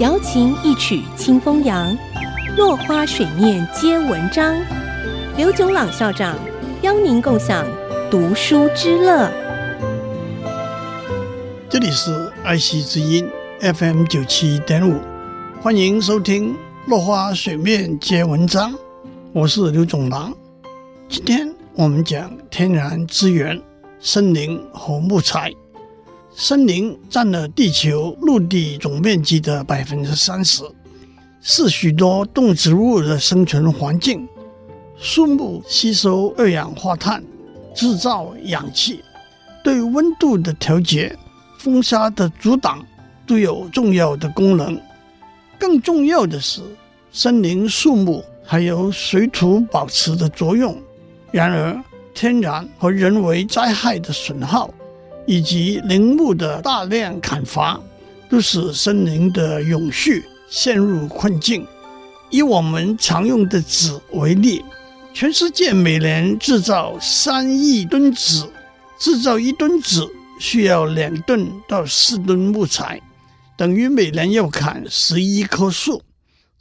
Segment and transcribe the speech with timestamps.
[0.00, 1.96] 瑶琴一曲清风扬，
[2.56, 4.52] 落花水面皆文章。
[5.36, 6.36] 刘炯朗校长
[6.82, 7.64] 邀您共享
[8.10, 9.30] 读书之乐。
[11.68, 13.30] 这里是爱惜之音
[13.60, 15.00] FM 九七点五，
[15.62, 16.54] 欢迎收听
[16.88, 18.72] 《落花水面皆文章》，
[19.32, 20.34] 我是刘炯朗。
[21.08, 23.62] 今天我们讲天然资源、
[24.00, 25.52] 森林和木材。
[26.36, 30.64] 森林占了地球陆地总面积的百分之三十，
[31.40, 34.26] 是许多动植物的生存环境。
[34.98, 37.22] 树木吸收二氧化碳，
[37.72, 39.00] 制造氧气，
[39.62, 41.16] 对温度的调节、
[41.56, 42.84] 风沙的阻挡
[43.28, 44.76] 都有重要的功能。
[45.56, 46.60] 更重要的是，
[47.12, 50.76] 森林树木还有水土保持的作用。
[51.30, 51.80] 然而，
[52.12, 54.68] 天然和人为灾害的损耗，
[55.26, 57.80] 以及林木的大量砍伐，
[58.28, 61.66] 都使森林的永续陷入困境。
[62.30, 64.64] 以我们常用的纸为例。
[65.12, 68.44] 全世界每年制造三亿吨纸，
[68.98, 70.04] 制造一吨纸
[70.40, 73.00] 需要两吨到四吨木材，
[73.56, 76.02] 等于每年要砍十一棵树。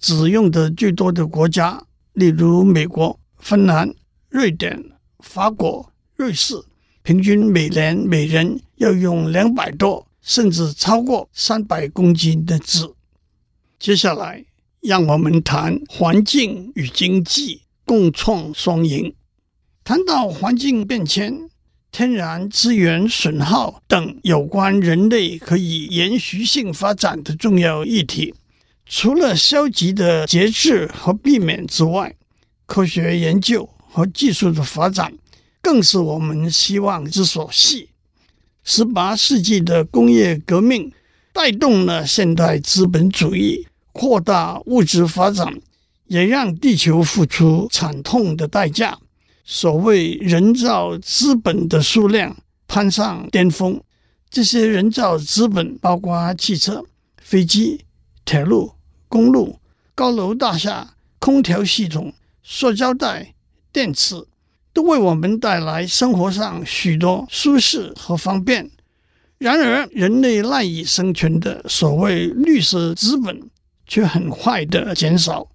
[0.00, 1.82] 纸用的最多的国家，
[2.14, 3.92] 例如美国、芬兰、
[4.30, 4.82] 瑞典、
[5.18, 6.54] 法国、瑞士，
[7.08, 12.86] 平均每年每人要用两百多，甚至超过三百公斤的纸。
[13.78, 14.44] 接下来，
[14.82, 17.62] 让我们谈环境与经济。
[17.86, 19.14] 共创双赢。
[19.82, 21.48] 谈到环境变迁、
[21.90, 28.34] 天然资源损耗等有关人类可以延续性发展的重要议题，
[28.84, 32.14] 除了消极的节制和避免之外，
[32.66, 35.14] 科学研究和技术的发展
[35.60, 37.90] 更是我们希望之所系。
[38.64, 40.92] 十八世纪的工业革命
[41.32, 45.60] 带动了现代资本主义扩大物质发展。
[46.08, 48.98] 也让地球付出惨痛的代价。
[49.44, 52.34] 所谓人造资本的数量
[52.66, 53.78] 攀上巅峰，
[54.30, 56.84] 这些人造资本包括汽车、
[57.22, 57.84] 飞机、
[58.24, 58.72] 铁路、
[59.06, 59.58] 公路、
[59.94, 62.12] 高楼大厦、空调系统、
[62.42, 63.34] 塑胶袋、
[63.70, 64.26] 电池，
[64.72, 68.70] 都为我们带来生活上许多舒适和方便。
[69.38, 73.48] 然而，人类赖以生存的所谓绿色资本
[73.86, 75.48] 却很快的减少。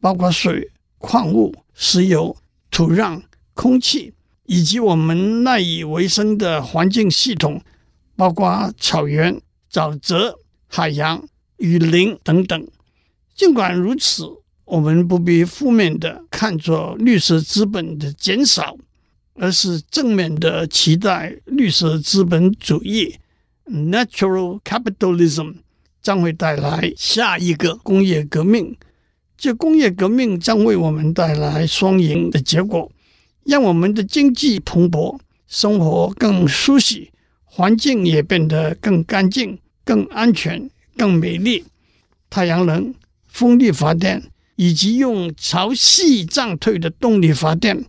[0.00, 2.34] 包括水、矿物、石油、
[2.70, 3.20] 土壤、
[3.52, 4.14] 空气，
[4.46, 7.62] 以及我们赖以为生的环境系统，
[8.16, 9.38] 包括草原、
[9.70, 11.22] 沼泽、海洋、
[11.58, 12.66] 雨林等等。
[13.34, 14.24] 尽管如此，
[14.70, 18.76] 我们不必负面的看作绿色资本的减少，
[19.34, 23.16] 而是正面的期待绿色资本主义
[23.66, 25.54] （Natural Capitalism）
[26.00, 28.76] 将会带来下一个工业革命。
[29.36, 32.92] 这工业革命将为我们带来双赢的结果，
[33.42, 37.08] 让我们的经济蓬勃，生活更舒适，
[37.42, 41.64] 环境也变得更干净、更安全、更美丽。
[42.28, 42.94] 太阳能、
[43.26, 44.22] 风力发电
[44.60, 47.82] 以及用潮汐涨退的动力发电、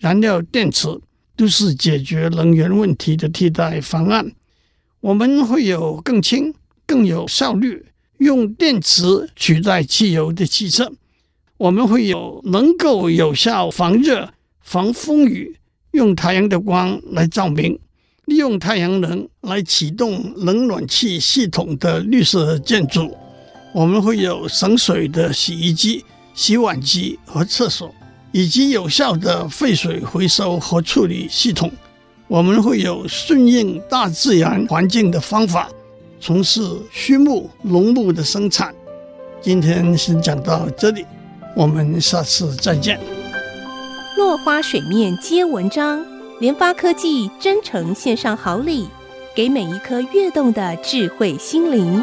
[0.00, 0.88] 燃料电池，
[1.36, 4.32] 都是解决能源问题的替代方案。
[4.98, 6.52] 我们会有更轻、
[6.84, 7.86] 更有效率。
[8.18, 10.90] 用电池取代汽油的汽车，
[11.58, 15.56] 我们会有能够有效防热、防风雨，
[15.92, 17.78] 用太阳的光来照明，
[18.24, 23.16] 利用太阳能来启动冷暖气系统的绿色建筑。
[23.72, 26.02] 我们会有省水的洗衣机、
[26.36, 27.92] 洗碗机和厕所，
[28.30, 31.72] 以及有效的废水回收和处理系统。
[32.28, 35.68] 我们会有顺应大自然环境的方法。
[36.20, 36.60] 从事
[36.92, 38.74] 畜牧、农牧的生产。
[39.40, 41.06] 今天先讲到这里，
[41.54, 43.00] 我们下次再见。
[44.18, 46.04] 落花水面皆文章，
[46.40, 48.88] 联发科技真诚献上好礼，
[49.34, 52.02] 给每一颗跃动的智慧心灵。